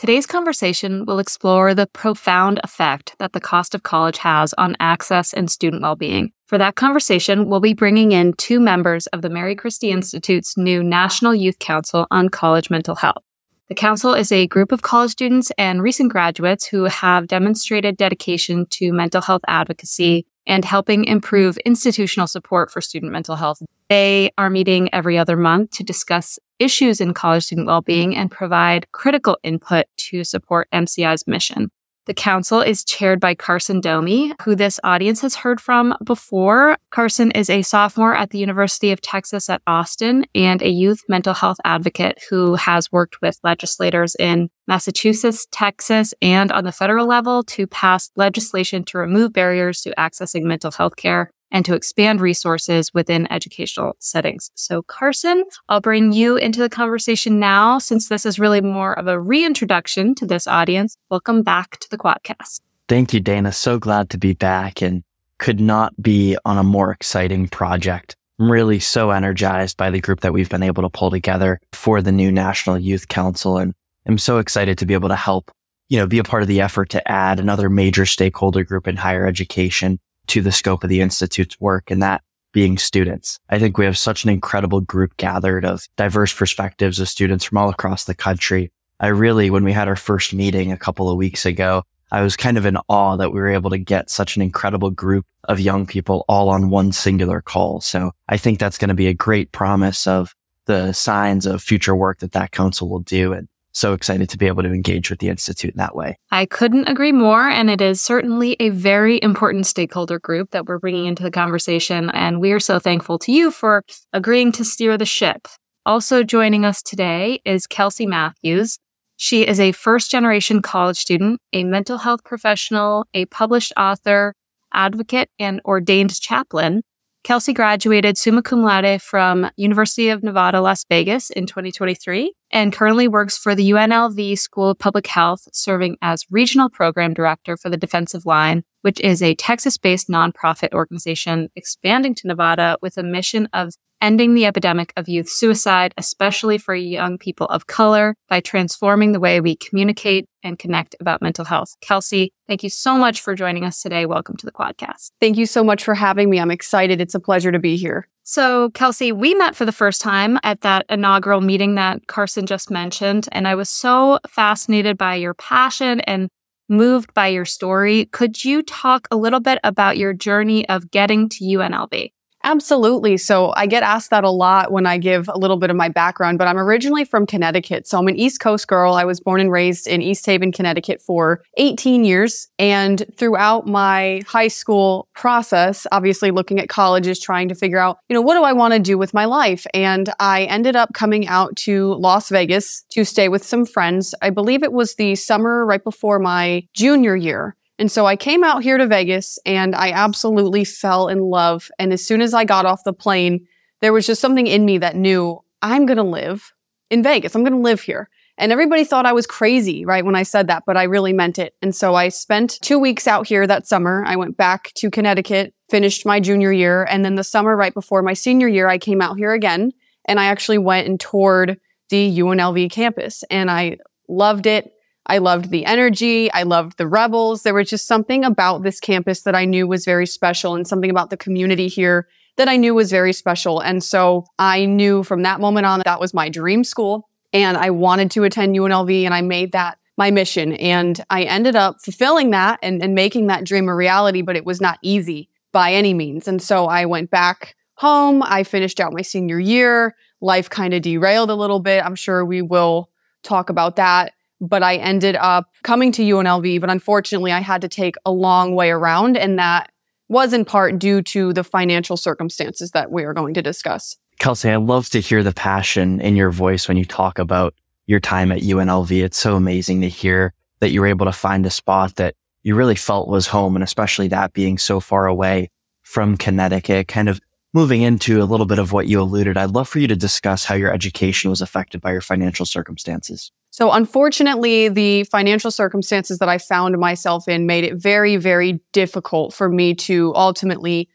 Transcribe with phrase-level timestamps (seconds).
[0.00, 5.34] Today's conversation will explore the profound effect that the cost of college has on access
[5.34, 6.32] and student well being.
[6.46, 10.82] For that conversation, we'll be bringing in two members of the Mary Christie Institute's new
[10.82, 13.22] National Youth Council on College Mental Health.
[13.68, 18.64] The council is a group of college students and recent graduates who have demonstrated dedication
[18.70, 23.60] to mental health advocacy and helping improve institutional support for student mental health.
[23.90, 28.90] They are meeting every other month to discuss issues in college student well-being and provide
[28.92, 31.70] critical input to support MCI's mission.
[32.06, 36.76] The council is chaired by Carson Domey, who this audience has heard from before.
[36.90, 41.34] Carson is a sophomore at the University of Texas at Austin and a youth mental
[41.34, 47.44] health advocate who has worked with legislators in Massachusetts, Texas, and on the federal level
[47.44, 52.92] to pass legislation to remove barriers to accessing mental health care and to expand resources
[52.94, 54.50] within educational settings.
[54.54, 59.06] So, Carson, I'll bring you into the conversation now since this is really more of
[59.06, 60.96] a reintroduction to this audience.
[61.10, 62.60] Welcome back to the Quadcast.
[62.88, 63.52] Thank you, Dana.
[63.52, 65.02] So glad to be back and
[65.38, 68.16] could not be on a more exciting project.
[68.38, 72.00] I'm really so energized by the group that we've been able to pull together for
[72.02, 73.58] the new National Youth Council.
[73.58, 73.74] And
[74.06, 75.50] I'm so excited to be able to help,
[75.88, 78.96] you know, be a part of the effort to add another major stakeholder group in
[78.96, 79.98] higher education
[80.28, 83.38] to the scope of the Institute's work and that being students.
[83.48, 87.58] I think we have such an incredible group gathered of diverse perspectives of students from
[87.58, 88.72] all across the country.
[88.98, 92.36] I really, when we had our first meeting a couple of weeks ago, I was
[92.36, 95.60] kind of in awe that we were able to get such an incredible group of
[95.60, 97.80] young people all on one singular call.
[97.80, 100.34] So I think that's going to be a great promise of
[100.66, 103.32] the signs of future work that that council will do.
[103.32, 106.16] And so excited to be able to engage with the Institute in that way.
[106.30, 107.48] I couldn't agree more.
[107.48, 112.10] And it is certainly a very important stakeholder group that we're bringing into the conversation.
[112.10, 113.82] And we are so thankful to you for
[114.12, 115.46] agreeing to steer the ship.
[115.86, 118.78] Also joining us today is Kelsey Matthews.
[119.16, 124.34] She is a first generation college student, a mental health professional, a published author,
[124.72, 126.82] advocate, and ordained chaplain.
[127.22, 133.08] Kelsey graduated summa cum laude from University of Nevada, Las Vegas in 2023 and currently
[133.08, 137.76] works for the UNLV School of Public Health, serving as regional program director for the
[137.76, 143.74] Defensive Line, which is a Texas-based nonprofit organization expanding to Nevada with a mission of
[144.00, 149.20] ending the epidemic of youth suicide, especially for young people of color, by transforming the
[149.20, 151.74] way we communicate and connect about mental health.
[151.80, 154.06] Kelsey, thank you so much for joining us today.
[154.06, 155.10] Welcome to the podcast.
[155.20, 156.40] Thank you so much for having me.
[156.40, 157.00] I'm excited.
[157.00, 158.08] It's a pleasure to be here.
[158.22, 162.70] So, Kelsey, we met for the first time at that inaugural meeting that Carson just
[162.70, 166.28] mentioned, and I was so fascinated by your passion and
[166.68, 168.04] moved by your story.
[168.06, 172.12] Could you talk a little bit about your journey of getting to UNLV?
[172.42, 173.18] Absolutely.
[173.18, 175.90] So I get asked that a lot when I give a little bit of my
[175.90, 177.86] background, but I'm originally from Connecticut.
[177.86, 178.94] So I'm an East Coast girl.
[178.94, 182.48] I was born and raised in East Haven, Connecticut for 18 years.
[182.58, 188.14] And throughout my high school process, obviously looking at colleges, trying to figure out, you
[188.14, 189.66] know, what do I want to do with my life?
[189.74, 194.14] And I ended up coming out to Las Vegas to stay with some friends.
[194.22, 197.56] I believe it was the summer right before my junior year.
[197.80, 201.70] And so I came out here to Vegas and I absolutely fell in love.
[201.78, 203.46] And as soon as I got off the plane,
[203.80, 206.52] there was just something in me that knew I'm going to live
[206.90, 207.34] in Vegas.
[207.34, 208.10] I'm going to live here.
[208.36, 211.38] And everybody thought I was crazy, right, when I said that, but I really meant
[211.38, 211.54] it.
[211.62, 214.04] And so I spent two weeks out here that summer.
[214.06, 216.84] I went back to Connecticut, finished my junior year.
[216.84, 219.72] And then the summer right before my senior year, I came out here again
[220.04, 221.58] and I actually went and toured
[221.88, 224.70] the UNLV campus and I loved it.
[225.06, 226.30] I loved the energy.
[226.32, 227.42] I loved the rebels.
[227.42, 230.90] There was just something about this campus that I knew was very special and something
[230.90, 233.60] about the community here that I knew was very special.
[233.60, 237.56] And so I knew from that moment on that, that was my dream school and
[237.56, 240.54] I wanted to attend UNLV and I made that my mission.
[240.54, 244.46] And I ended up fulfilling that and, and making that dream a reality, but it
[244.46, 246.26] was not easy by any means.
[246.26, 248.22] And so I went back home.
[248.22, 249.94] I finished out my senior year.
[250.20, 251.84] Life kind of derailed a little bit.
[251.84, 252.90] I'm sure we will
[253.22, 256.60] talk about that but I ended up coming to UNLV.
[256.60, 259.70] But unfortunately, I had to take a long way around, and that
[260.08, 263.96] was in part due to the financial circumstances that we are going to discuss.
[264.18, 267.54] Kelsey, I love to hear the passion in your voice when you talk about
[267.86, 268.90] your time at UNLV.
[269.02, 272.54] It's so amazing to hear that you were able to find a spot that you
[272.54, 273.56] really felt was home.
[273.56, 275.50] And especially that being so far away
[275.82, 277.20] from Connecticut, kind of
[277.52, 280.44] moving into a little bit of what you alluded, I'd love for you to discuss
[280.44, 283.32] how your education was affected by your financial circumstances.
[283.50, 289.34] So, unfortunately, the financial circumstances that I found myself in made it very, very difficult
[289.34, 290.88] for me to ultimately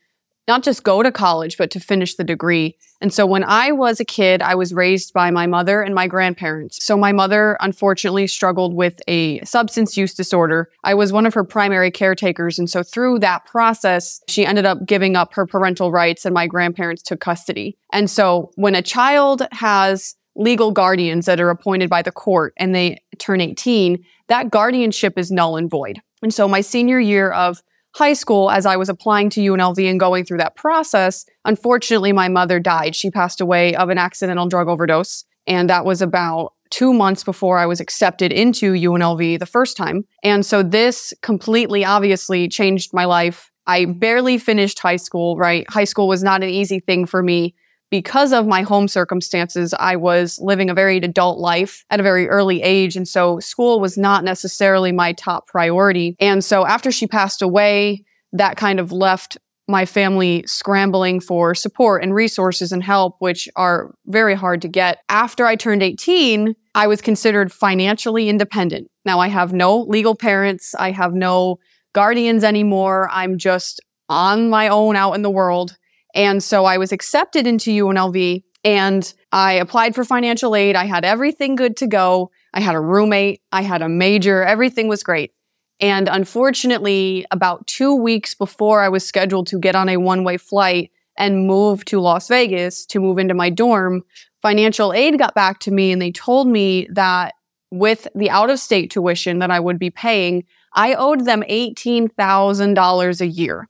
[0.48, 2.78] not just go to college, but to finish the degree.
[3.02, 6.08] And so when I was a kid, I was raised by my mother and my
[6.08, 6.84] grandparents.
[6.84, 10.70] So my mother unfortunately struggled with a substance use disorder.
[10.84, 12.60] I was one of her primary caretakers.
[12.60, 16.48] And so through that process, she ended up giving up her parental rights and my
[16.48, 17.78] grandparents took custody.
[17.92, 22.76] And so when a child has legal guardians that are appointed by the court and
[22.76, 26.00] they turn 18, that guardianship is null and void.
[26.22, 27.62] And so my senior year of
[27.96, 32.28] high school, as I was applying to UNLV and going through that process, unfortunately, my
[32.28, 32.96] mother died.
[32.96, 35.24] She passed away of an accidental drug overdose.
[35.48, 40.04] And that was about two months before I was accepted into UNLV the first time.
[40.24, 43.52] And so this completely obviously changed my life.
[43.68, 45.66] I barely finished high school, right?
[45.70, 47.56] High school was not an easy thing for me
[47.90, 52.28] because of my home circumstances, I was living a very adult life at a very
[52.28, 52.96] early age.
[52.96, 56.16] And so school was not necessarily my top priority.
[56.20, 58.04] And so after she passed away,
[58.34, 59.38] that kind of left
[59.68, 65.00] my family scrambling for support and resources and help, which are very hard to get.
[65.10, 68.90] After I turned 18, I was considered financially independent.
[69.06, 70.76] Now I have no legal parents.
[70.78, 71.58] I have no
[71.94, 73.10] guardians anymore.
[73.12, 75.78] I'm just on my own out in the world.
[76.16, 80.76] And so I was accepted into UNLV and I applied for financial aid.
[80.76, 82.32] I had everything good to go.
[82.54, 85.34] I had a roommate, I had a major, everything was great.
[85.82, 90.38] And unfortunately, about two weeks before I was scheduled to get on a one way
[90.38, 94.04] flight and move to Las Vegas to move into my dorm,
[94.42, 97.34] financial aid got back to me and they told me that
[97.72, 103.22] with the out of state tuition that I would be paying, I owed them $18,000
[103.22, 103.68] a year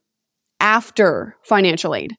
[0.59, 2.15] after financial aid.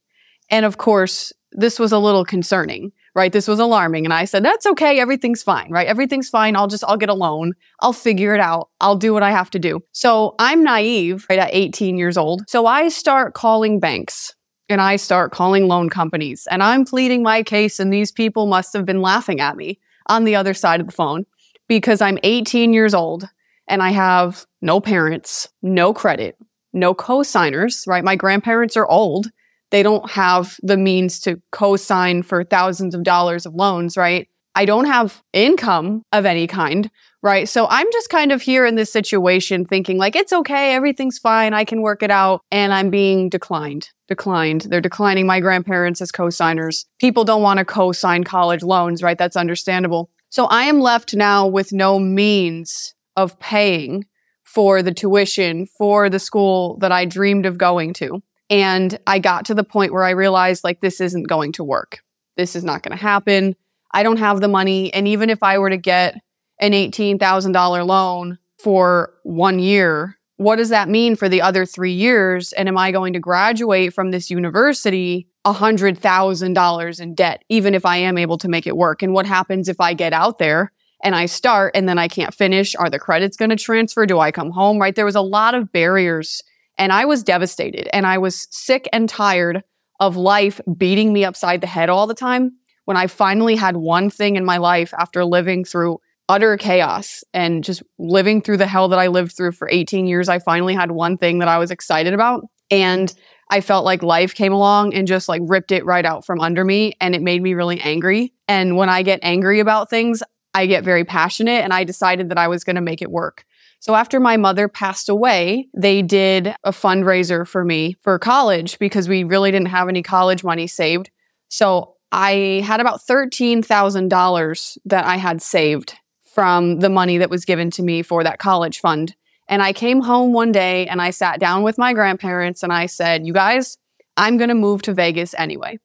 [0.51, 3.33] And of course, this was a little concerning, right?
[3.33, 4.05] This was alarming.
[4.05, 5.01] And I said, that's okay.
[5.01, 5.87] Everything's fine, right?
[5.87, 6.55] Everything's fine.
[6.55, 7.55] I'll just, I'll get a loan.
[7.81, 8.69] I'll figure it out.
[8.81, 9.81] I'll do what I have to do.
[9.93, 11.39] So I'm naive, right?
[11.39, 12.43] At 18 years old.
[12.49, 14.35] So I start calling banks
[14.69, 17.81] and I start calling loan companies and I'm pleading my case.
[17.81, 19.79] And these people must have been laughing at me
[20.09, 21.25] on the other side of the phone
[21.69, 23.29] because I'm 18 years old
[23.69, 26.37] and I have no parents, no credit,
[26.73, 28.05] no co-signers, right?
[28.05, 29.31] My grandparents are old
[29.76, 34.26] they don't have the means to co-sign for thousands of dollars of loans, right?
[34.55, 36.90] I don't have income of any kind,
[37.23, 37.46] right?
[37.46, 40.73] So I'm just kind of here in this situation thinking like, it's okay.
[40.73, 41.52] Everything's fine.
[41.52, 42.40] I can work it out.
[42.50, 44.62] And I'm being declined, declined.
[44.62, 46.87] They're declining my grandparents as co-signers.
[46.99, 49.19] People don't want to co-sign college loans, right?
[49.19, 50.08] That's understandable.
[50.31, 54.06] So I am left now with no means of paying
[54.43, 58.23] for the tuition for the school that I dreamed of going to.
[58.49, 62.01] And I got to the point where I realized like this isn't going to work.
[62.37, 63.57] This is not going to happen.
[63.93, 64.93] I don't have the money.
[64.93, 66.21] And even if I were to get
[66.61, 72.53] an $18,000 loan for one year, what does that mean for the other three years?
[72.53, 77.97] And am I going to graduate from this university $100,000 in debt, even if I
[77.99, 79.03] am able to make it work?
[79.03, 80.73] And what happens if I get out there
[81.03, 82.75] and I start and then I can't finish?
[82.77, 84.05] Are the credits going to transfer?
[84.05, 84.79] Do I come home?
[84.79, 84.95] Right?
[84.95, 86.43] There was a lot of barriers
[86.78, 89.62] and I was devastated and I was sick and tired
[90.00, 92.52] of life beating me upside the head all the time.
[92.85, 97.64] When I finally had one thing in my life after living through utter chaos and
[97.64, 100.90] just living through the hell that I lived through for 18 years, I finally had
[100.90, 102.45] one thing that I was excited about.
[102.71, 103.12] And
[103.49, 106.64] I felt like life came along and just like ripped it right out from under
[106.64, 106.95] me.
[107.00, 108.33] And it made me really angry.
[108.49, 111.62] And when I get angry about things, I get very passionate.
[111.62, 113.45] And I decided that I was going to make it work.
[113.87, 119.09] So after my mother passed away, they did a fundraiser for me for college because
[119.09, 121.09] we really didn't have any college money saved.
[121.50, 125.95] So I had about $13,000 that I had saved
[126.35, 129.14] from the money that was given to me for that college fund.
[129.47, 132.87] And I came home one day and I sat down with my grandparents and I
[132.87, 133.78] said, You guys,
[134.16, 135.78] I'm going to move to Vegas anyway.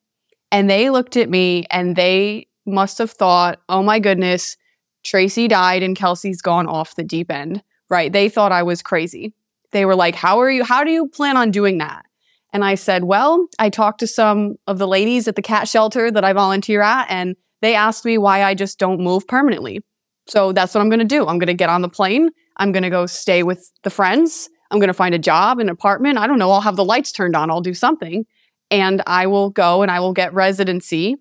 [0.51, 4.57] And they looked at me and they must have thought, Oh my goodness,
[5.03, 8.11] Tracy died and Kelsey's gone off the deep end right?
[8.11, 9.33] They thought I was crazy.
[9.71, 10.63] They were like, How are you?
[10.63, 12.05] How do you plan on doing that?
[12.53, 16.09] And I said, Well, I talked to some of the ladies at the cat shelter
[16.09, 19.81] that I volunteer at, and they asked me why I just don't move permanently.
[20.27, 21.27] So that's what I'm going to do.
[21.27, 22.29] I'm going to get on the plane.
[22.57, 24.49] I'm going to go stay with the friends.
[24.69, 26.17] I'm going to find a job, an apartment.
[26.17, 26.51] I don't know.
[26.51, 27.51] I'll have the lights turned on.
[27.51, 28.25] I'll do something.
[28.69, 31.17] And I will go and I will get residency.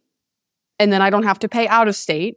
[0.79, 2.37] And then I don't have to pay out of state.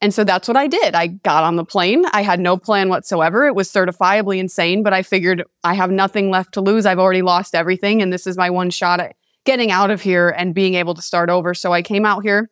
[0.00, 0.94] And so that's what I did.
[0.94, 2.04] I got on the plane.
[2.12, 3.46] I had no plan whatsoever.
[3.46, 6.84] It was certifiably insane, but I figured I have nothing left to lose.
[6.84, 8.02] I've already lost everything.
[8.02, 11.02] And this is my one shot at getting out of here and being able to
[11.02, 11.54] start over.
[11.54, 12.50] So I came out here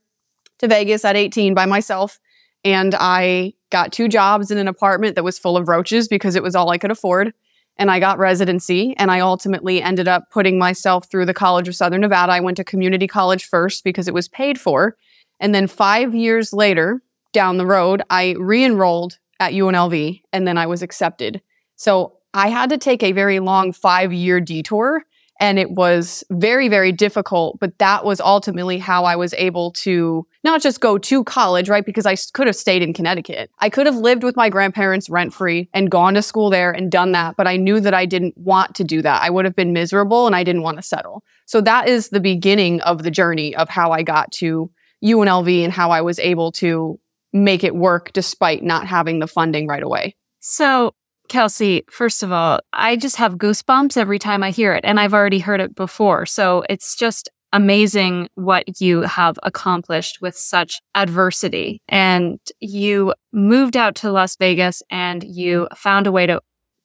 [0.58, 2.20] to Vegas at 18 by myself
[2.64, 6.42] and I got two jobs in an apartment that was full of roaches because it
[6.42, 7.32] was all I could afford.
[7.76, 11.74] And I got residency and I ultimately ended up putting myself through the College of
[11.74, 12.32] Southern Nevada.
[12.32, 14.96] I went to community college first because it was paid for.
[15.40, 20.58] And then five years later, down the road, I re enrolled at UNLV and then
[20.58, 21.42] I was accepted.
[21.76, 25.02] So I had to take a very long five year detour
[25.40, 27.58] and it was very, very difficult.
[27.58, 31.84] But that was ultimately how I was able to not just go to college, right?
[31.84, 33.50] Because I could have stayed in Connecticut.
[33.58, 36.92] I could have lived with my grandparents rent free and gone to school there and
[36.92, 37.36] done that.
[37.36, 39.22] But I knew that I didn't want to do that.
[39.22, 41.24] I would have been miserable and I didn't want to settle.
[41.46, 44.70] So that is the beginning of the journey of how I got to
[45.04, 47.00] UNLV and how I was able to
[47.32, 50.14] make it work despite not having the funding right away.
[50.40, 50.94] So
[51.28, 55.14] Kelsey, first of all, I just have goosebumps every time I hear it, and I've
[55.14, 56.26] already heard it before.
[56.26, 61.80] So it's just amazing what you have accomplished with such adversity.
[61.88, 66.40] And you moved out to Las Vegas and you found a way to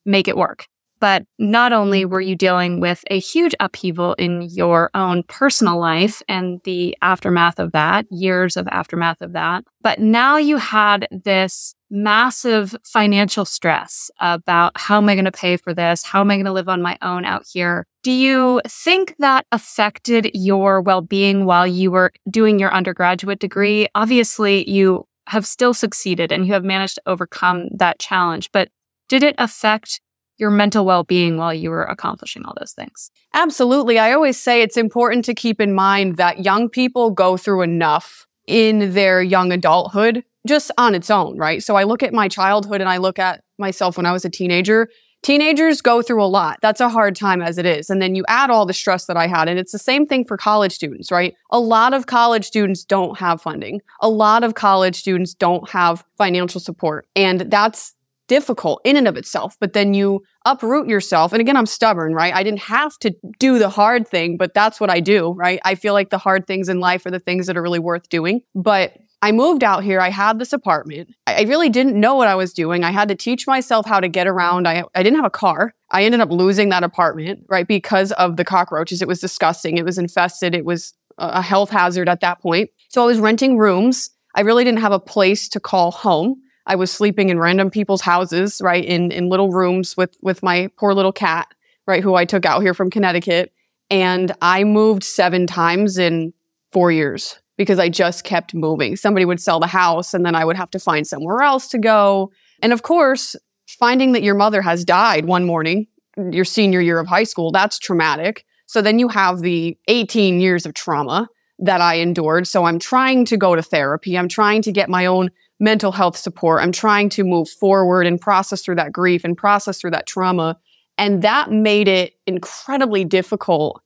[0.05, 0.67] make it work.
[0.99, 6.21] But not only were you dealing with a huge upheaval in your own personal life
[6.27, 11.75] and the aftermath of that, years of aftermath of that, but now you had this
[11.89, 16.03] massive financial stress about how am I going to pay for this?
[16.03, 17.85] How am I going to live on my own out here?
[18.03, 23.87] Do you think that affected your well being while you were doing your undergraduate degree?
[23.95, 28.69] Obviously, you have still succeeded and you have managed to overcome that challenge, but
[29.09, 30.01] did it affect
[30.37, 33.11] your mental well being while you were accomplishing all those things?
[33.33, 33.99] Absolutely.
[33.99, 38.27] I always say it's important to keep in mind that young people go through enough
[38.47, 41.61] in their young adulthood just on its own, right?
[41.61, 44.29] So I look at my childhood and I look at myself when I was a
[44.29, 44.87] teenager.
[45.23, 46.59] Teenagers go through a lot.
[46.61, 47.89] That's a hard time as it is.
[47.89, 49.49] And then you add all the stress that I had.
[49.49, 51.33] And it's the same thing for college students, right?
[51.49, 53.81] A lot of college students don't have funding.
[53.99, 57.07] A lot of college students don't have financial support.
[57.15, 57.95] And that's
[58.27, 61.33] difficult in and of itself, but then you uproot yourself.
[61.33, 62.33] And again, I'm stubborn, right?
[62.33, 65.59] I didn't have to do the hard thing, but that's what I do, right?
[65.63, 68.09] I feel like the hard things in life are the things that are really worth
[68.09, 68.41] doing.
[68.55, 69.99] But I moved out here.
[69.99, 71.09] I had this apartment.
[71.25, 72.83] I really didn't know what I was doing.
[72.83, 74.67] I had to teach myself how to get around.
[74.67, 75.73] I, I didn't have a car.
[75.89, 77.67] I ended up losing that apartment, right?
[77.67, 79.01] Because of the cockroaches.
[79.01, 79.77] It was disgusting.
[79.77, 80.53] It was infested.
[80.53, 82.69] It was a health hazard at that point.
[82.89, 84.11] So I was renting rooms.
[84.35, 86.35] I really didn't have a place to call home.
[86.67, 90.69] I was sleeping in random people's houses, right, in in little rooms with with my
[90.77, 91.47] poor little cat,
[91.87, 93.53] right, who I took out here from Connecticut,
[93.89, 96.33] and I moved seven times in
[96.73, 98.95] 4 years because I just kept moving.
[98.95, 101.77] Somebody would sell the house and then I would have to find somewhere else to
[101.77, 102.31] go.
[102.61, 103.35] And of course,
[103.67, 107.79] finding that your mother has died one morning, your senior year of high school, that's
[107.79, 108.45] traumatic.
[108.67, 112.45] So then you have the 18 years of trauma that I endured.
[112.45, 114.17] So I'm trying to go to therapy.
[114.17, 116.61] I'm trying to get my own mental health support.
[116.61, 120.57] I'm trying to move forward and process through that grief and process through that trauma.
[120.97, 123.81] And that made it incredibly difficult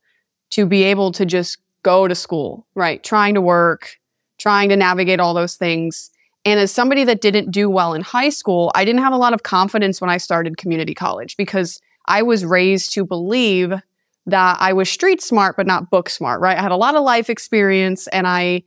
[0.50, 3.02] to be able to just go to school, right?
[3.02, 3.96] Trying to work,
[4.38, 6.10] trying to navigate all those things.
[6.44, 9.32] And as somebody that didn't do well in high school, I didn't have a lot
[9.32, 13.72] of confidence when I started community college because I was raised to believe
[14.26, 16.56] that I was street smart, but not book smart, right?
[16.56, 18.62] I had a lot of life experience and I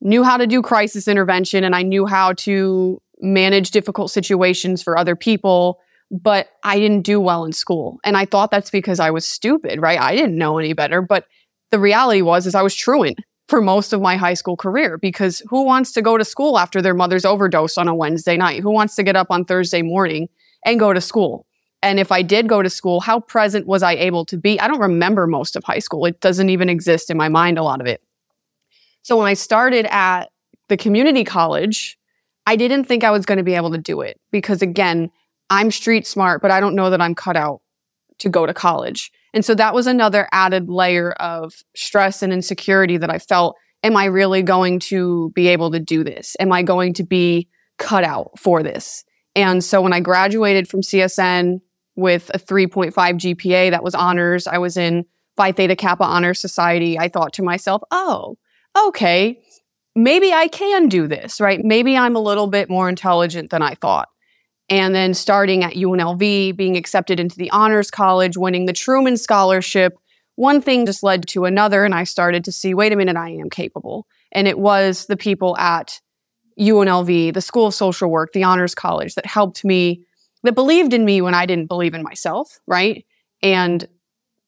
[0.00, 4.98] knew how to do crisis intervention and I knew how to manage difficult situations for
[4.98, 5.78] other people,
[6.10, 7.98] but I didn't do well in school.
[8.04, 10.00] And I thought that's because I was stupid, right?
[10.00, 11.26] I didn't know any better, but
[11.70, 15.42] the reality was is I was truant for most of my high school career because
[15.48, 18.62] who wants to go to school after their mother's overdose on a Wednesday night?
[18.62, 20.28] Who wants to get up on Thursday morning
[20.64, 21.46] and go to school?
[21.82, 24.60] And if I did go to school, how present was I able to be?
[24.60, 26.04] I don't remember most of high school.
[26.04, 28.02] It doesn't even exist in my mind, a lot of it.
[29.02, 30.30] So when I started at
[30.68, 31.98] the community college,
[32.46, 35.10] I didn't think I was going to be able to do it because again,
[35.50, 37.60] I'm street smart, but I don't know that I'm cut out
[38.18, 39.10] to go to college.
[39.34, 43.56] And so that was another added layer of stress and insecurity that I felt.
[43.82, 46.36] Am I really going to be able to do this?
[46.38, 49.04] Am I going to be cut out for this?
[49.34, 51.60] And so when I graduated from CSN
[51.96, 55.04] with a 3.5 GPA, that was honors, I was in
[55.36, 56.98] Phi Theta Kappa Honor Society.
[56.98, 58.36] I thought to myself, oh,
[58.76, 59.40] okay,
[59.94, 61.62] maybe I can do this, right?
[61.62, 64.08] Maybe I'm a little bit more intelligent than I thought.
[64.68, 69.98] And then starting at UNLV, being accepted into the Honors College, winning the Truman Scholarship,
[70.36, 71.84] one thing just led to another.
[71.84, 74.06] And I started to see, wait a minute, I am capable.
[74.32, 76.00] And it was the people at
[76.58, 80.04] UNLV, the School of Social Work, the Honors College that helped me,
[80.44, 83.04] that believed in me when I didn't believe in myself, right?
[83.42, 83.86] And,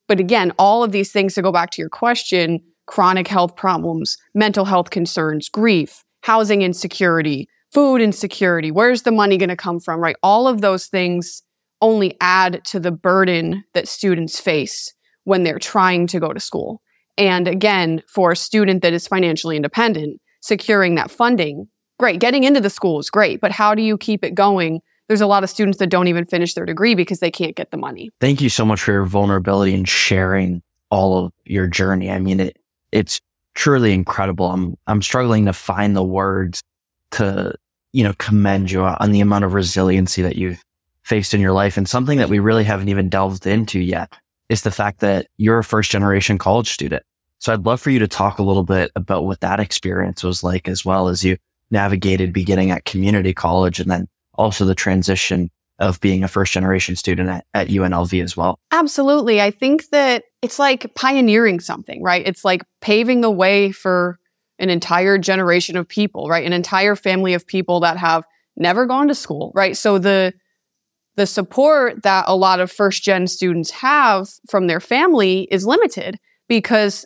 [0.06, 4.16] but again, all of these things to go back to your question chronic health problems,
[4.34, 10.00] mental health concerns, grief, housing insecurity, food insecurity, where's the money going to come from,
[10.00, 10.16] right?
[10.22, 11.42] All of those things
[11.80, 14.92] only add to the burden that students face
[15.24, 16.80] when they're trying to go to school.
[17.18, 22.20] And again, for a student that is financially independent, securing that funding, great.
[22.20, 24.80] Getting into the school is great, but how do you keep it going?
[25.08, 27.70] There's a lot of students that don't even finish their degree because they can't get
[27.70, 28.10] the money.
[28.20, 32.10] Thank you so much for your vulnerability and sharing all of your journey.
[32.10, 32.56] I mean, it,
[32.92, 33.20] it's
[33.54, 34.50] truly incredible.
[34.50, 36.62] I'm, I'm struggling to find the words
[37.12, 37.54] to,
[37.92, 40.62] you know, commend you on the amount of resiliency that you've
[41.02, 44.12] faced in your life and something that we really haven't even delved into yet
[44.48, 47.02] is the fact that you're a first generation college student.
[47.38, 50.44] So I'd love for you to talk a little bit about what that experience was
[50.44, 51.36] like as well as you
[51.70, 56.94] navigated beginning at community college and then also the transition of being a first generation
[56.94, 58.60] student at, at UNLV as well.
[58.70, 59.40] Absolutely.
[59.40, 62.26] I think that it's like pioneering something, right?
[62.26, 64.18] It's like paving the way for
[64.58, 66.44] an entire generation of people, right?
[66.44, 68.24] An entire family of people that have
[68.56, 69.76] never gone to school, right?
[69.76, 70.34] So the
[71.14, 76.18] the support that a lot of first gen students have from their family is limited
[76.48, 77.04] because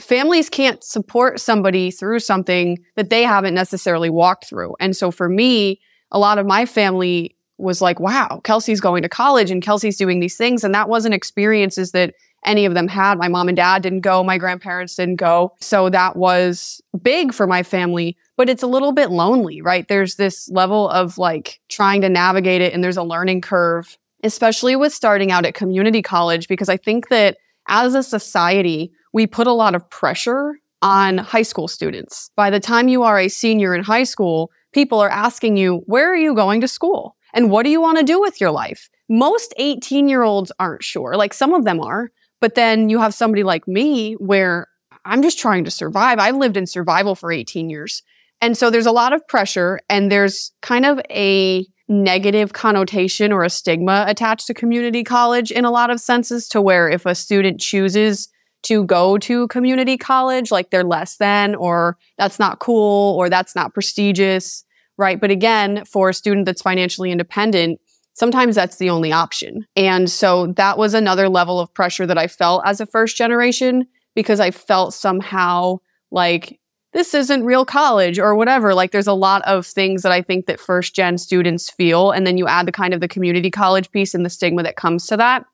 [0.00, 4.74] families can't support somebody through something that they haven't necessarily walked through.
[4.80, 5.80] And so for me,
[6.10, 10.18] a lot of my family was like, wow, Kelsey's going to college and Kelsey's doing
[10.18, 10.64] these things.
[10.64, 13.18] And that wasn't experiences that any of them had.
[13.18, 15.54] My mom and dad didn't go, my grandparents didn't go.
[15.60, 19.86] So that was big for my family, but it's a little bit lonely, right?
[19.88, 24.76] There's this level of like trying to navigate it and there's a learning curve, especially
[24.76, 27.36] with starting out at community college, because I think that
[27.68, 32.30] as a society, we put a lot of pressure on high school students.
[32.34, 36.10] By the time you are a senior in high school, people are asking you, where
[36.10, 37.16] are you going to school?
[37.34, 38.90] And what do you want to do with your life?
[39.08, 41.16] Most 18 year olds aren't sure.
[41.16, 42.10] Like some of them are,
[42.42, 44.66] but then you have somebody like me where
[45.04, 46.18] I'm just trying to survive.
[46.18, 48.02] I've lived in survival for 18 years.
[48.40, 53.44] And so there's a lot of pressure and there's kind of a negative connotation or
[53.44, 57.14] a stigma attached to community college in a lot of senses to where if a
[57.14, 58.28] student chooses
[58.64, 63.54] to go to community college, like they're less than, or that's not cool, or that's
[63.54, 64.64] not prestigious,
[64.98, 65.20] right?
[65.20, 67.80] But again, for a student that's financially independent,
[68.14, 69.66] sometimes that's the only option.
[69.76, 73.86] And so that was another level of pressure that I felt as a first generation
[74.14, 75.78] because I felt somehow
[76.10, 76.58] like
[76.92, 78.74] this isn't real college or whatever.
[78.74, 82.10] Like there's a lot of things that I think that first gen students feel.
[82.10, 84.76] And then you add the kind of the community college piece and the stigma that
[84.76, 85.46] comes to that.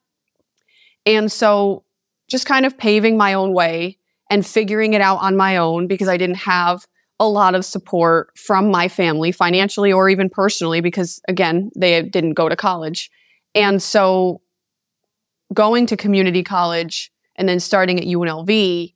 [1.06, 1.84] And so
[2.26, 3.98] just kind of paving my own way
[4.30, 6.86] and figuring it out on my own because I didn't have
[7.20, 12.34] a lot of support from my family financially or even personally because again, they didn't
[12.34, 13.10] go to college.
[13.54, 14.40] And so
[15.52, 18.94] going to community college and then starting at UNLV,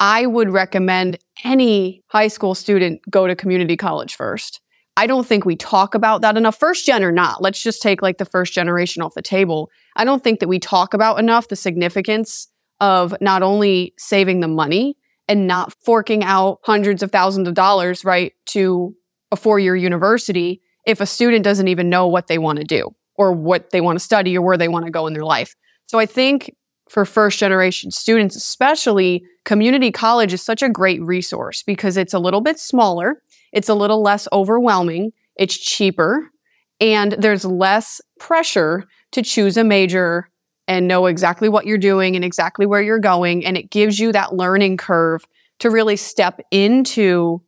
[0.00, 4.60] I would recommend any high school student go to community college first.
[4.96, 6.58] I don't think we talk about that enough.
[6.58, 9.70] First gen or not, let's just take like the first generation off the table.
[9.96, 12.48] I don't think that we talk about enough the significance
[12.80, 14.96] of not only saving the money
[15.28, 18.94] and not forking out hundreds of thousands of dollars, right, to
[19.30, 22.90] a four year university if a student doesn't even know what they want to do
[23.16, 25.54] or what they want to study or where they want to go in their life.
[25.86, 26.54] So I think
[26.88, 32.18] for first generation students, especially, community college is such a great resource because it's a
[32.18, 36.30] little bit smaller, it's a little less overwhelming, it's cheaper,
[36.80, 40.28] and there's less pressure to choose a major
[40.66, 43.44] and know exactly what you're doing and exactly where you're going.
[43.44, 45.26] And it gives you that learning curve
[45.58, 47.42] to really step into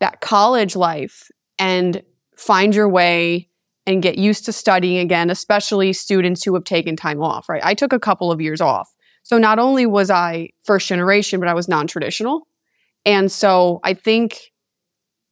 [0.00, 2.02] that college life and
[2.36, 3.48] find your way
[3.86, 7.64] and get used to studying again, especially students who have taken time off, right?
[7.64, 8.94] I took a couple of years off.
[9.22, 12.46] So not only was I first generation, but I was non traditional.
[13.06, 14.52] And so I think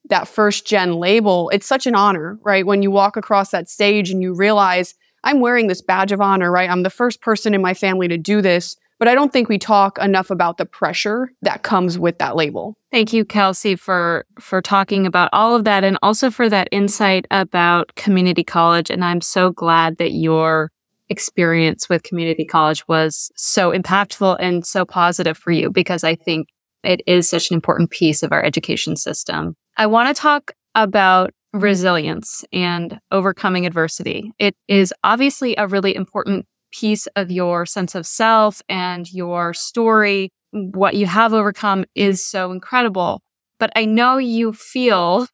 [0.09, 2.67] that first gen label, it's such an honor, right?
[2.67, 6.51] When you walk across that stage and you realize I'm wearing this badge of honor,
[6.51, 6.71] right?
[6.71, 8.77] I'm the first person in my family to do this.
[8.99, 12.77] But I don't think we talk enough about the pressure that comes with that label.
[12.93, 17.27] Thank you, Kelsey, for for talking about all of that and also for that insight
[17.33, 18.91] about community college.
[18.91, 20.71] And I'm so glad that your
[21.09, 26.47] experience with community college was so impactful and so positive for you because I think
[26.85, 29.57] it is such an important piece of our education system.
[29.77, 34.33] I want to talk about resilience and overcoming adversity.
[34.39, 40.31] It is obviously a really important piece of your sense of self and your story.
[40.53, 43.23] What you have overcome is so incredible.
[43.59, 45.29] but I know you feel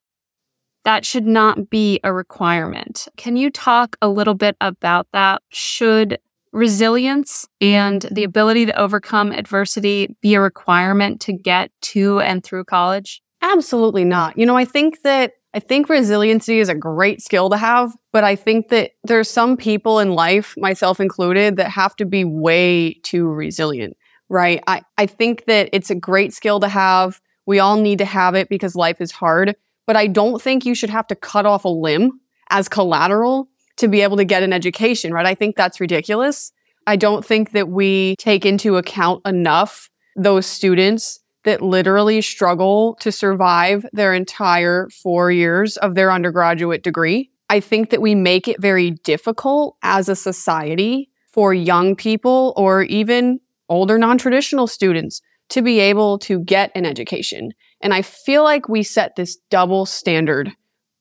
[0.85, 3.09] that should not be a requirement.
[3.17, 5.43] Can you talk a little bit about that?
[5.51, 6.19] Should
[6.53, 12.65] resilience and the ability to overcome adversity be a requirement to get to and through
[12.65, 13.23] college?
[13.43, 14.37] Absolutely not.
[14.39, 18.23] You know, I think that I think resiliency is a great skill to have, but
[18.23, 22.95] I think that there's some people in life, myself included, that have to be way
[23.03, 23.97] too resilient,
[24.29, 24.63] right?
[24.67, 27.21] I, I think that it's a great skill to have.
[27.47, 29.57] We all need to have it because life is hard,
[29.87, 33.89] but I don't think you should have to cut off a limb as collateral to
[33.89, 35.27] be able to get an education, right?
[35.27, 36.53] I think that's ridiculous.
[36.87, 43.11] I don't think that we take into account enough those students that literally struggle to
[43.11, 47.31] survive their entire four years of their undergraduate degree.
[47.49, 52.83] I think that we make it very difficult as a society for young people or
[52.83, 57.53] even older non traditional students to be able to get an education.
[57.81, 60.53] And I feel like we set this double standard,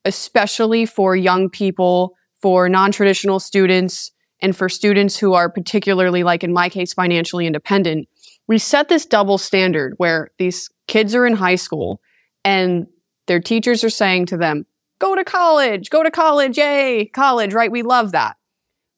[0.05, 6.45] especially for young people, for non traditional students, and for students who are particularly, like
[6.45, 8.07] in my case, financially independent
[8.47, 12.01] we set this double standard where these kids are in high school
[12.43, 12.88] and
[13.27, 14.65] their teachers are saying to them,
[14.99, 17.71] go to college, go to college, yay, college, right?
[17.71, 18.38] We love that.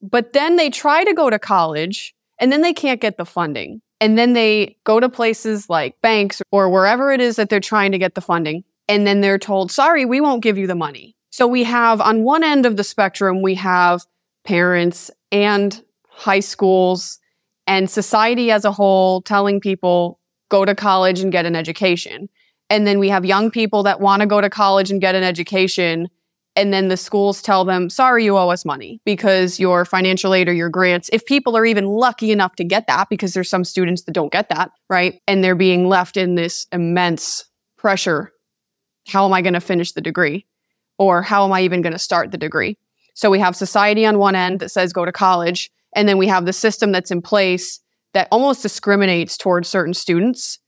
[0.00, 3.82] But then they try to go to college and then they can't get the funding.
[4.00, 7.92] And then they go to places like banks or wherever it is that they're trying
[7.92, 8.64] to get the funding.
[8.88, 11.16] And then they're told, sorry, we won't give you the money.
[11.30, 14.00] So we have on one end of the spectrum, we have
[14.44, 17.19] parents and high schools
[17.66, 20.18] and society as a whole telling people
[20.48, 22.28] go to college and get an education.
[22.68, 25.22] And then we have young people that want to go to college and get an
[25.22, 26.08] education.
[26.56, 30.48] And then the schools tell them, sorry, you owe us money because your financial aid
[30.48, 33.64] or your grants, if people are even lucky enough to get that, because there's some
[33.64, 35.20] students that don't get that, right?
[35.28, 37.44] And they're being left in this immense
[37.76, 38.32] pressure.
[39.06, 40.46] How am I going to finish the degree?
[40.98, 42.76] Or how am I even going to start the degree?
[43.14, 45.70] So we have society on one end that says go to college.
[45.94, 47.80] And then we have the system that's in place
[48.12, 50.58] that almost discriminates towards certain students.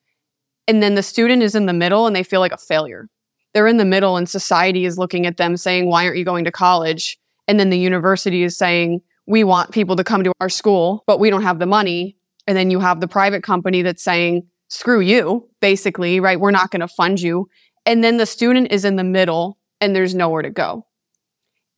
[0.69, 3.09] And then the student is in the middle and they feel like a failure.
[3.53, 6.45] They're in the middle and society is looking at them saying, Why aren't you going
[6.45, 7.19] to college?
[7.49, 11.21] And then the university is saying, We want people to come to our school, but
[11.21, 12.17] we don't have the money.
[12.47, 16.41] And then you have the private company that's saying, Screw you, basically, right?
[16.41, 17.49] We're not going to fund you.
[17.85, 20.87] And then the student is in the middle and there's nowhere to go.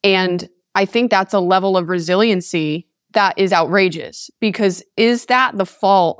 [0.04, 5.66] And I think that's a level of resiliency that is outrageous because is that the
[5.66, 6.18] fault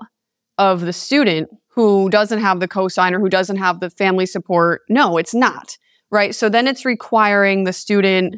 [0.59, 4.83] of the student who doesn't have the cosigner, who doesn't have the family support?
[4.89, 5.77] No, it's not.
[6.11, 6.35] Right.
[6.35, 8.37] So then it's requiring the student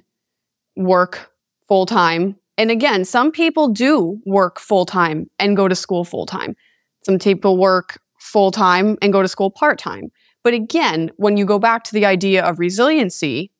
[0.77, 1.31] work
[1.69, 2.37] full time.
[2.59, 6.55] And again, some people do work full time and go to school full time.
[7.05, 10.09] Some people work full time and go to school part time.
[10.43, 13.51] But again, when you go back to the idea of resiliency,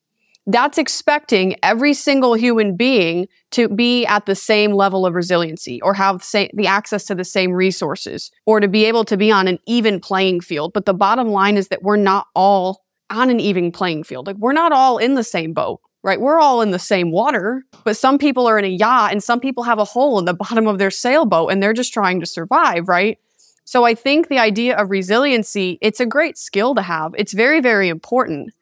[0.47, 5.93] that's expecting every single human being to be at the same level of resiliency or
[5.93, 9.59] have the access to the same resources or to be able to be on an
[9.67, 10.71] even playing field.
[10.73, 14.25] But the bottom line is that we're not all on an even playing field.
[14.25, 16.19] Like we're not all in the same boat, right?
[16.19, 19.41] We're all in the same water, but some people are in a yacht and some
[19.41, 22.25] people have a hole in the bottom of their sailboat and they're just trying to
[22.25, 23.17] survive, right?
[23.65, 27.13] So I think the idea of resiliency, it's a great skill to have.
[27.17, 28.53] It's very, very important.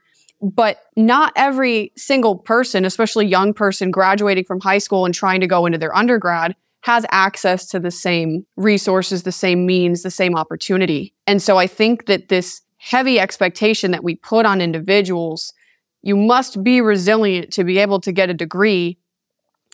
[0.42, 5.48] But not every single person, especially young person graduating from high school and trying to
[5.48, 10.36] go into their undergrad, has access to the same resources, the same means, the same
[10.36, 11.16] opportunity.
[11.26, 15.52] And so I think that this heavy expectation that we put on individuals,
[16.04, 19.00] you must be resilient to be able to get a degree.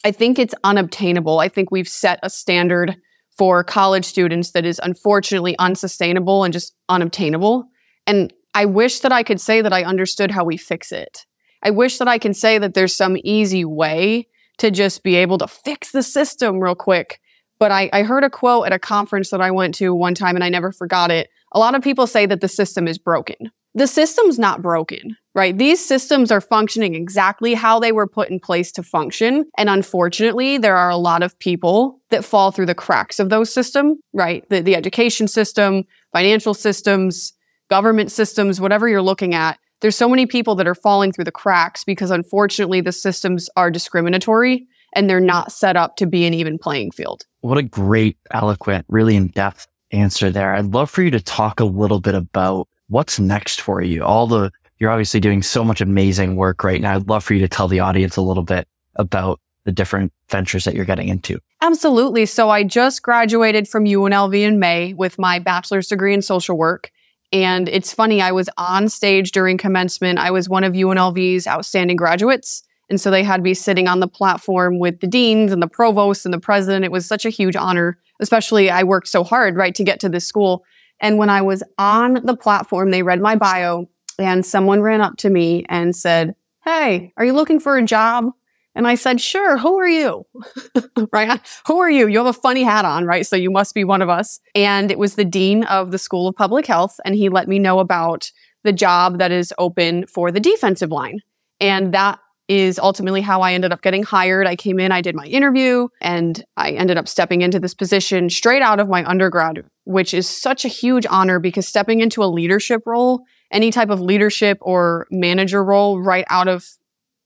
[0.05, 1.39] I think it's unobtainable.
[1.39, 2.95] I think we've set a standard
[3.37, 7.65] for college students that is unfortunately unsustainable and just unobtainable.
[8.07, 11.25] And I wish that I could say that I understood how we fix it.
[11.63, 15.37] I wish that I can say that there's some easy way to just be able
[15.37, 17.19] to fix the system real quick.
[17.59, 20.35] But I, I heard a quote at a conference that I went to one time
[20.35, 21.29] and I never forgot it.
[21.51, 23.51] A lot of people say that the system is broken.
[23.73, 25.57] The system's not broken, right?
[25.57, 29.45] These systems are functioning exactly how they were put in place to function.
[29.57, 33.53] And unfortunately, there are a lot of people that fall through the cracks of those
[33.53, 34.47] systems, right?
[34.49, 37.33] The, the education system, financial systems,
[37.71, 41.31] government systems, whatever you're looking at, there's so many people that are falling through the
[41.31, 46.33] cracks because unfortunately the systems are discriminatory and they're not set up to be an
[46.33, 47.23] even playing field.
[47.39, 50.53] What a great, eloquent, really in depth answer there.
[50.53, 54.03] I'd love for you to talk a little bit about what's next for you.
[54.03, 56.95] All the, you're obviously doing so much amazing work right now.
[56.95, 60.65] I'd love for you to tell the audience a little bit about the different ventures
[60.65, 61.39] that you're getting into.
[61.61, 62.25] Absolutely.
[62.25, 66.91] So I just graduated from UNLV in May with my bachelor's degree in social work.
[67.31, 70.19] And it's funny, I was on stage during commencement.
[70.19, 72.63] I was one of UNLV's outstanding graduates.
[72.89, 76.25] And so they had me sitting on the platform with the deans and the provost
[76.25, 76.83] and the president.
[76.83, 80.09] It was such a huge honor, especially I worked so hard, right, to get to
[80.09, 80.65] this school.
[80.99, 83.87] And when I was on the platform, they read my bio
[84.19, 88.25] and someone ran up to me and said, Hey, are you looking for a job?
[88.75, 90.25] And I said, Sure, who are you?
[91.13, 91.39] right?
[91.67, 92.07] Who are you?
[92.07, 93.25] You have a funny hat on, right?
[93.25, 94.39] So you must be one of us.
[94.55, 96.99] And it was the dean of the School of Public Health.
[97.03, 98.31] And he let me know about
[98.63, 101.19] the job that is open for the defensive line.
[101.59, 104.45] And that is ultimately how I ended up getting hired.
[104.45, 108.29] I came in, I did my interview, and I ended up stepping into this position
[108.29, 112.25] straight out of my undergrad, which is such a huge honor because stepping into a
[112.25, 116.67] leadership role, any type of leadership or manager role right out of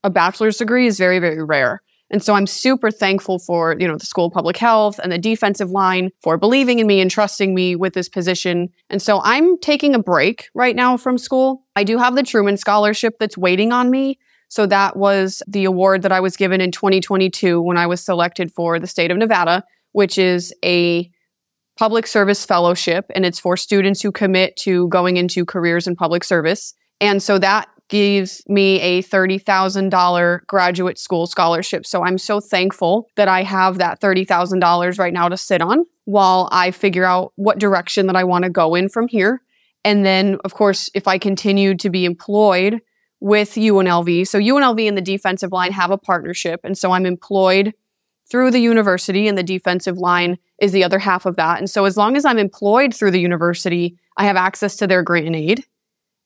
[0.05, 1.81] a bachelor's degree is very, very rare.
[2.11, 5.17] And so I'm super thankful for, you know, the School of Public Health and the
[5.17, 8.69] defensive line for believing in me and trusting me with this position.
[8.91, 11.65] And so I'm taking a break right now from school.
[11.75, 14.19] I do have the Truman Scholarship that's waiting on me.
[14.49, 18.51] So that was the award that I was given in 2022 when I was selected
[18.51, 19.63] for the state of Nevada,
[19.93, 21.09] which is a
[21.77, 26.23] public service fellowship and it's for students who commit to going into careers in public
[26.23, 26.75] service.
[27.01, 31.85] And so that gives me a $30,000 graduate school scholarship.
[31.85, 36.49] So I'm so thankful that I have that $30,000 right now to sit on while
[36.51, 39.41] I figure out what direction that I want to go in from here.
[39.83, 42.81] And then, of course, if I continue to be employed
[43.19, 44.27] with UNLV.
[44.27, 46.61] So UNLV and the defensive line have a partnership.
[46.63, 47.73] And so I'm employed
[48.29, 51.59] through the university and the defensive line is the other half of that.
[51.59, 55.03] And so as long as I'm employed through the university, I have access to their
[55.03, 55.63] grant and aid.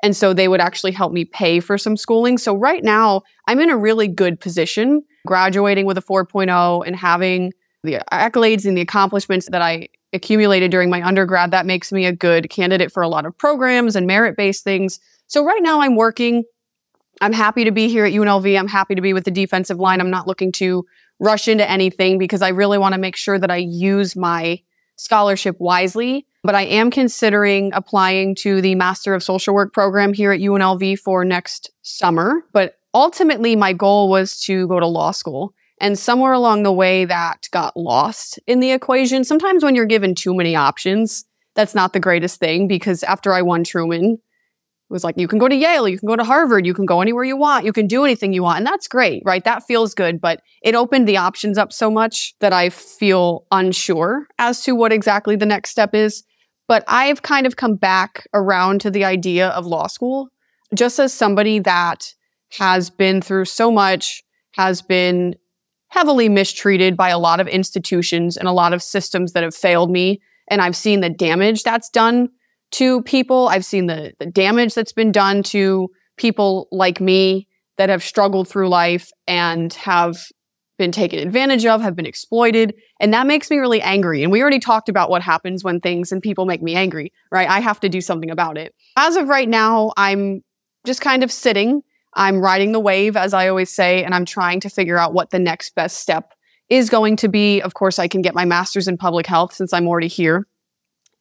[0.01, 2.37] And so they would actually help me pay for some schooling.
[2.37, 7.51] So right now I'm in a really good position graduating with a 4.0 and having
[7.83, 11.51] the accolades and the accomplishments that I accumulated during my undergrad.
[11.51, 14.99] That makes me a good candidate for a lot of programs and merit based things.
[15.27, 16.43] So right now I'm working
[17.21, 18.57] I'm happy to be here at UNLV.
[18.57, 19.99] I'm happy to be with the defensive line.
[19.99, 20.85] I'm not looking to
[21.19, 24.61] rush into anything because I really want to make sure that I use my
[24.95, 26.25] scholarship wisely.
[26.43, 30.99] But I am considering applying to the Master of Social Work program here at UNLV
[30.99, 32.43] for next summer.
[32.53, 35.53] But ultimately, my goal was to go to law school.
[35.81, 39.23] And somewhere along the way, that got lost in the equation.
[39.23, 41.25] Sometimes when you're given too many options,
[41.55, 44.19] that's not the greatest thing because after I won Truman,
[44.89, 47.01] was like, you can go to Yale, you can go to Harvard, you can go
[47.01, 48.57] anywhere you want, you can do anything you want.
[48.57, 49.43] And that's great, right?
[49.43, 50.19] That feels good.
[50.19, 54.91] But it opened the options up so much that I feel unsure as to what
[54.91, 56.23] exactly the next step is.
[56.67, 60.29] But I've kind of come back around to the idea of law school
[60.75, 62.13] just as somebody that
[62.57, 64.23] has been through so much,
[64.53, 65.35] has been
[65.89, 69.89] heavily mistreated by a lot of institutions and a lot of systems that have failed
[69.89, 70.21] me.
[70.47, 72.29] And I've seen the damage that's done
[72.71, 73.47] to people.
[73.47, 78.47] I've seen the, the damage that's been done to people like me that have struggled
[78.47, 80.17] through life and have
[80.77, 82.73] been taken advantage of, have been exploited.
[82.99, 84.23] And that makes me really angry.
[84.23, 87.49] And we already talked about what happens when things and people make me angry, right?
[87.49, 88.73] I have to do something about it.
[88.95, 90.41] As of right now, I'm
[90.85, 91.81] just kind of sitting.
[92.13, 95.29] I'm riding the wave, as I always say, and I'm trying to figure out what
[95.29, 96.33] the next best step
[96.69, 97.61] is going to be.
[97.61, 100.47] Of course, I can get my master's in public health since I'm already here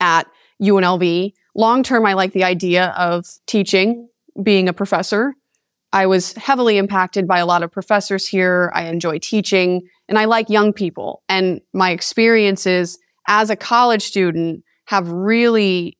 [0.00, 0.26] at
[0.62, 1.32] UNLV.
[1.54, 4.08] Long term, I like the idea of teaching,
[4.42, 5.34] being a professor.
[5.92, 8.70] I was heavily impacted by a lot of professors here.
[8.74, 11.22] I enjoy teaching and I like young people.
[11.28, 15.98] And my experiences as a college student have really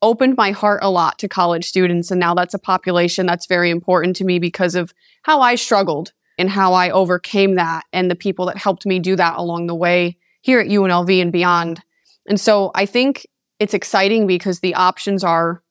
[0.00, 2.10] opened my heart a lot to college students.
[2.10, 6.12] And now that's a population that's very important to me because of how I struggled
[6.38, 9.74] and how I overcame that and the people that helped me do that along the
[9.74, 11.82] way here at UNLV and beyond.
[12.28, 13.26] And so I think
[13.58, 15.62] it's exciting because the options are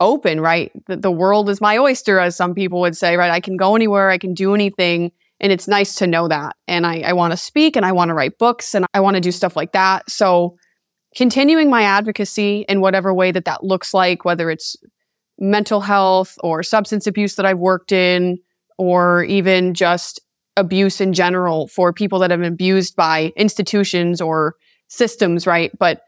[0.00, 0.70] open, right?
[0.86, 3.30] The, the world is my oyster, as some people would say, right?
[3.30, 5.12] I can go anywhere, I can do anything.
[5.40, 6.56] And it's nice to know that.
[6.66, 9.14] And I, I want to speak and I want to write books and I want
[9.14, 10.10] to do stuff like that.
[10.10, 10.56] So
[11.16, 14.76] continuing my advocacy in whatever way that that looks like, whether it's
[15.38, 18.38] mental health or substance abuse that I've worked in,
[18.78, 20.20] or even just
[20.56, 24.56] abuse in general for people that have been abused by institutions or
[24.88, 25.76] systems, right?
[25.78, 26.02] But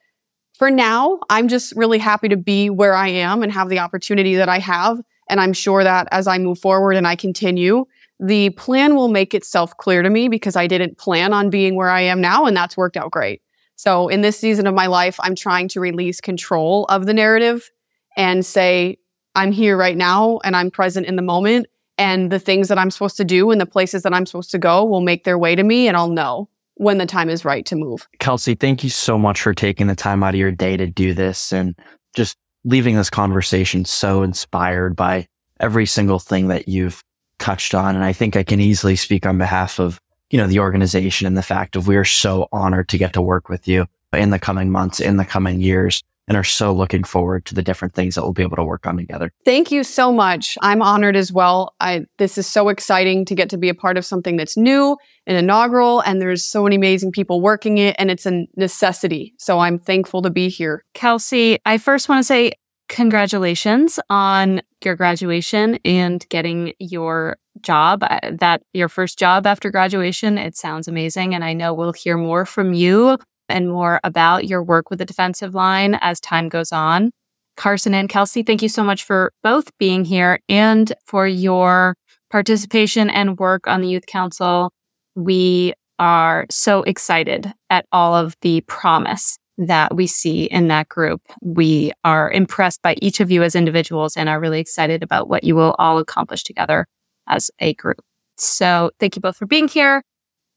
[0.60, 4.34] for now, I'm just really happy to be where I am and have the opportunity
[4.34, 5.00] that I have.
[5.30, 7.86] And I'm sure that as I move forward and I continue,
[8.18, 11.88] the plan will make itself clear to me because I didn't plan on being where
[11.88, 13.40] I am now, and that's worked out great.
[13.76, 17.70] So, in this season of my life, I'm trying to release control of the narrative
[18.14, 18.98] and say,
[19.34, 21.68] I'm here right now and I'm present in the moment.
[21.96, 24.58] And the things that I'm supposed to do and the places that I'm supposed to
[24.58, 27.66] go will make their way to me, and I'll know when the time is right
[27.66, 28.08] to move.
[28.20, 31.12] Kelsey, thank you so much for taking the time out of your day to do
[31.12, 31.78] this and
[32.14, 35.28] just leaving this conversation so inspired by
[35.60, 37.04] every single thing that you've
[37.38, 37.96] touched on.
[37.96, 41.36] And I think I can easily speak on behalf of, you know, the organization and
[41.36, 44.38] the fact of we are so honored to get to work with you in the
[44.38, 48.14] coming months, in the coming years, and are so looking forward to the different things
[48.14, 49.32] that we'll be able to work on together.
[49.44, 50.56] Thank you so much.
[50.62, 51.74] I'm honored as well.
[51.80, 54.96] I, this is so exciting to get to be a part of something that's new
[55.26, 59.34] and inaugural, and there's so many amazing people working it, and it's a necessity.
[59.38, 60.84] So I'm thankful to be here.
[60.94, 62.52] Kelsey, I first want to say
[62.88, 70.56] congratulations on your graduation and getting your job that your first job after graduation it
[70.56, 73.16] sounds amazing and i know we'll hear more from you
[73.50, 77.10] and more about your work with the defensive line as time goes on.
[77.56, 81.94] Carson and Kelsey, thank you so much for both being here and for your
[82.30, 84.72] participation and work on the Youth Council.
[85.14, 91.20] We are so excited at all of the promise that we see in that group.
[91.42, 95.44] We are impressed by each of you as individuals and are really excited about what
[95.44, 96.86] you will all accomplish together
[97.28, 98.00] as a group.
[98.38, 100.02] So thank you both for being here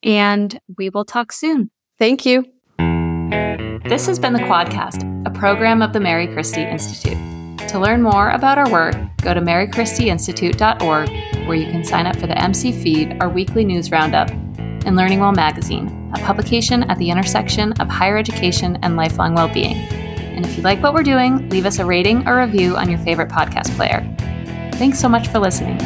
[0.03, 1.69] and we will talk soon.
[1.99, 2.45] Thank you.
[3.85, 7.17] This has been the Quadcast, a program of the Mary Christie Institute.
[7.67, 11.09] To learn more about our work, go to marychristieinstitute.org,
[11.45, 15.19] where you can sign up for the MC Feed, our weekly news roundup, and Learning
[15.19, 19.75] Well magazine, a publication at the intersection of higher education and lifelong well being.
[19.75, 22.99] And if you like what we're doing, leave us a rating or review on your
[22.99, 23.99] favorite podcast player.
[24.75, 25.77] Thanks so much for listening.